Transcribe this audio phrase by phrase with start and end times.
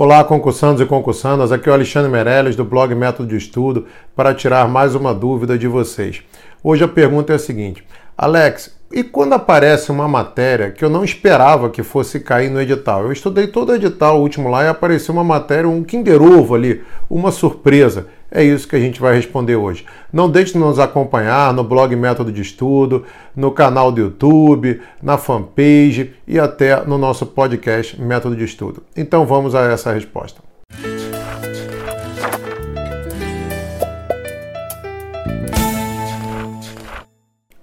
[0.00, 1.50] Olá, concursandos e concursandas.
[1.50, 5.58] Aqui é o Alexandre Meirelles do blog Método de Estudo para tirar mais uma dúvida
[5.58, 6.22] de vocês.
[6.62, 7.82] Hoje a pergunta é a seguinte:
[8.16, 13.02] Alex, e quando aparece uma matéria que eu não esperava que fosse cair no edital?
[13.02, 16.54] Eu estudei todo o edital o último lá e apareceu uma matéria, um Kinder Ovo
[16.54, 18.06] ali, uma surpresa.
[18.30, 19.84] É isso que a gente vai responder hoje.
[20.12, 23.04] Não deixe de nos acompanhar no blog Método de Estudo,
[23.36, 28.82] no canal do YouTube, na fanpage e até no nosso podcast Método de Estudo.
[28.96, 30.48] Então vamos a essa resposta.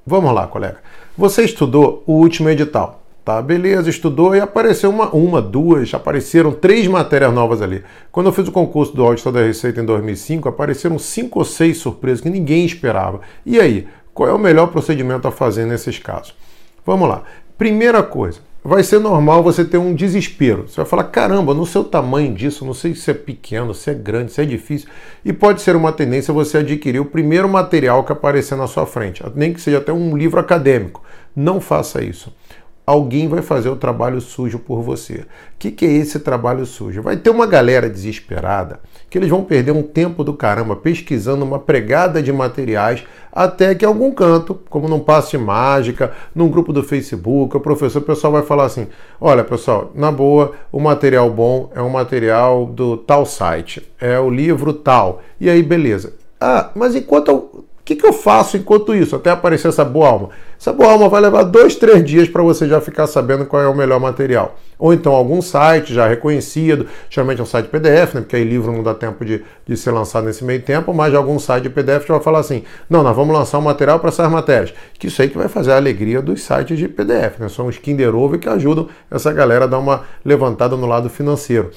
[0.08, 0.77] Vamos lá, colega.
[1.18, 3.02] Você estudou o último edital.
[3.23, 7.84] Tá, beleza, estudou e apareceu uma, uma, duas, apareceram três matérias novas ali.
[8.12, 11.78] Quando eu fiz o concurso do Auditor da Receita em 2005, apareceram cinco ou seis
[11.78, 13.22] surpresas que ninguém esperava.
[13.44, 16.36] E aí, qual é o melhor procedimento a fazer nesses casos?
[16.86, 17.23] Vamos lá.
[17.58, 20.68] Primeira coisa, vai ser normal você ter um desespero.
[20.68, 23.94] Você vai falar: caramba, no seu tamanho disso, não sei se é pequeno, se é
[23.94, 24.90] grande, se é difícil.
[25.23, 29.23] E pode ser uma tendência você adquirir o primeiro material que aparecer na sua frente,
[29.36, 31.04] nem que seja até um livro acadêmico.
[31.36, 32.34] Não faça isso
[32.86, 35.16] alguém vai fazer o trabalho sujo por você.
[35.16, 35.25] O
[35.58, 37.02] que, que, é esse trabalho sujo?
[37.02, 41.58] Vai ter uma galera desesperada que eles vão perder um tempo do caramba pesquisando uma
[41.58, 47.58] pregada de materiais até que algum canto, como num passe mágica, num grupo do Facebook,
[47.58, 48.88] o professor, o pessoal vai falar assim:
[49.20, 54.30] olha, pessoal, na boa, o material bom é um material do tal site, é o
[54.30, 55.22] livro tal.
[55.39, 56.14] E aí, beleza.
[56.39, 60.30] Ah, mas enquanto que, que eu faço enquanto isso, até aparecer essa boa alma?
[60.59, 63.67] Essa boa alma vai levar dois, três dias para você já ficar sabendo qual é
[63.67, 64.58] o melhor material.
[64.80, 68.22] Ou então algum site já reconhecido, geralmente é um site PDF, né?
[68.22, 71.38] Porque aí livro não dá tempo de, de ser lançado nesse meio tempo, mas algum
[71.38, 74.73] site PDF já vai falar assim: não, nós vamos lançar um material para essas matérias.
[74.97, 77.49] Que isso aí que vai fazer a alegria dos sites de PDF, né?
[77.49, 81.70] São os Kinder Ovo que ajudam essa galera a dar uma levantada no lado financeiro.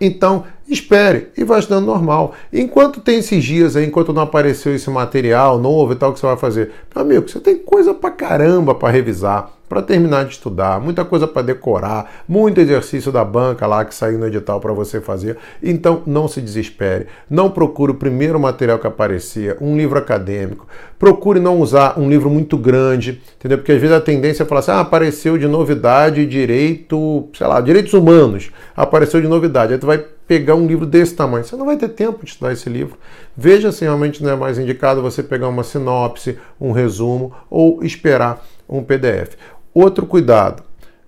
[0.00, 2.34] Então, espere e vai estudando normal.
[2.52, 6.26] Enquanto tem esses dias aí, enquanto não apareceu esse material novo e tal que você
[6.26, 10.80] vai fazer, meu amigo, você tem coisa pra caramba para revisar para terminar de estudar,
[10.80, 15.00] muita coisa para decorar, muito exercício da banca lá que saiu no edital para você
[15.00, 15.36] fazer.
[15.62, 20.66] Então não se desespere, não procure o primeiro material que aparecer, um livro acadêmico.
[20.98, 23.58] Procure não usar um livro muito grande, entendeu?
[23.58, 27.60] Porque às vezes a tendência é falar assim: ah, apareceu de novidade direito, sei lá,
[27.60, 29.72] direitos humanos, apareceu de novidade.
[29.72, 31.44] Aí tu vai pegar um livro desse tamanho.
[31.44, 32.98] Você não vai ter tempo de estudar esse livro.
[33.36, 38.44] Veja se realmente não é mais indicado você pegar uma sinopse, um resumo ou esperar
[38.68, 39.36] um PDF.
[39.72, 40.62] Outro cuidado.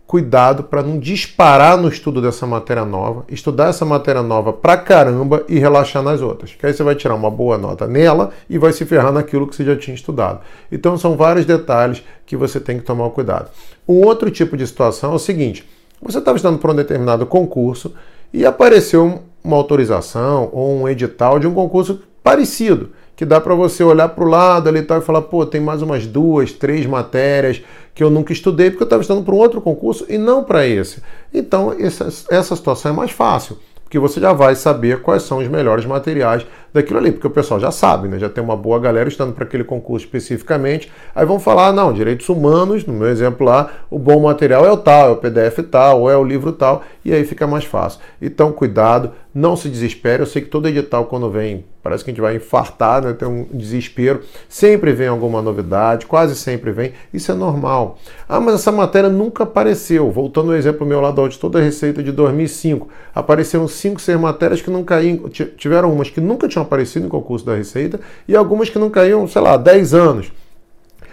[0.07, 5.45] Cuidado para não disparar no estudo dessa matéria nova, estudar essa matéria nova pra caramba
[5.49, 6.55] e relaxar nas outras.
[6.55, 9.57] Que aí você vai tirar uma boa nota nela e vai se ferrar naquilo que
[9.57, 10.43] você já tinha estudado.
[10.71, 13.51] Então são vários detalhes que você tem que tomar cuidado.
[13.89, 15.69] Um outro tipo de situação é o seguinte:
[16.01, 17.93] você estava estudando para um determinado concurso
[18.33, 23.83] e apareceu uma autorização ou um edital de um concurso parecido que dá para você
[23.83, 27.63] olhar para o lado ali e falar, pô, tem mais umas duas, três matérias
[27.95, 30.67] que eu nunca estudei porque eu estava estudando para um outro concurso e não para
[30.67, 31.03] esse.
[31.33, 35.47] Então, essa, essa situação é mais fácil porque você já vai saber quais são os
[35.47, 36.45] melhores materiais
[36.77, 38.19] daquilo ali, porque o pessoal já sabe, né?
[38.19, 40.91] já tem uma boa galera estando para aquele concurso especificamente.
[41.15, 44.77] Aí vão falar, não, direitos humanos, no meu exemplo lá, o bom material é o
[44.77, 48.01] tal, é o PDF tal, ou é o livro tal, e aí fica mais fácil.
[48.21, 50.23] Então, cuidado, não se desespere.
[50.23, 53.13] Eu sei que todo edital, quando vem, parece que a gente vai infartar, né?
[53.13, 54.23] tem um desespero.
[54.49, 56.95] Sempre vem alguma novidade, quase sempre vem.
[57.13, 57.99] Isso é normal.
[58.27, 60.11] Ah, mas essa matéria nunca apareceu.
[60.11, 64.63] Voltando ao exemplo meu lá do auditor da Receita de 2005, apareceram cinco, seis matérias
[64.63, 68.69] que não caíam, tiveram umas que nunca tinham aparecido em concurso da Receita e algumas
[68.69, 70.33] que não caíam, sei lá, 10 anos.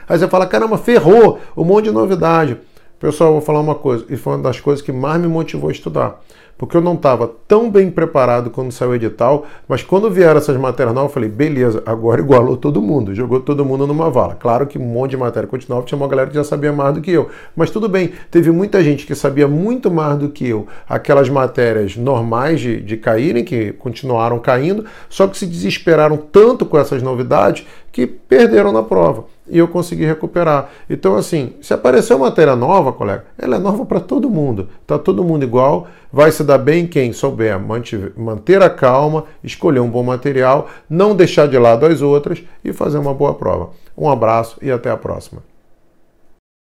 [0.07, 2.57] Aí você fala, caramba, ferrou, um monte de novidade.
[3.03, 5.67] Pessoal, eu vou falar uma coisa, e foi uma das coisas que mais me motivou
[5.67, 6.21] a estudar
[6.57, 10.55] porque eu não estava tão bem preparado quando saiu o edital, mas quando vieram essas
[10.55, 14.35] matérias novas, eu falei, beleza, agora igualou todo mundo, jogou todo mundo numa vala.
[14.35, 17.01] Claro que um monte de matéria continuava, tinha uma galera que já sabia mais do
[17.01, 20.65] que eu, mas tudo bem, teve muita gente que sabia muito mais do que eu,
[20.87, 26.77] aquelas matérias normais de, de caírem, que continuaram caindo, só que se desesperaram tanto com
[26.77, 30.69] essas novidades que perderam na prova e eu consegui recuperar.
[30.89, 34.69] Então, assim, se aparecer uma matéria nova, colega, ela é nova para todo mundo.
[34.87, 35.87] Tá todo mundo igual.
[36.11, 37.59] Vai se dar bem quem souber
[38.15, 42.97] manter a calma, escolher um bom material, não deixar de lado as outras e fazer
[42.97, 43.71] uma boa prova.
[43.97, 45.52] Um abraço e até a próxima.